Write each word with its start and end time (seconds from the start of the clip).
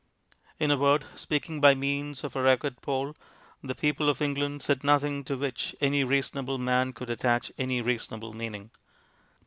In 0.59 0.71
a 0.71 0.77
word, 0.77 1.05
speaking 1.13 1.61
by 1.61 1.75
means 1.75 2.23
of 2.23 2.35
a 2.35 2.41
record 2.41 2.81
poll, 2.81 3.15
the 3.61 3.75
people 3.75 4.09
of 4.09 4.19
Eng 4.19 4.33
land 4.33 4.63
said 4.63 4.83
nothing 4.83 5.23
to 5.25 5.37
which 5.37 5.75
any 5.79 6.03
reasonable 6.03 6.57
man 6.57 6.91
could 6.91 7.11
attach 7.11 7.51
any 7.55 7.83
reasonable 7.83 8.33
meaning. 8.33 8.71